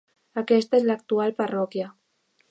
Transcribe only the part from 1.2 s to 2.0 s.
parròquia.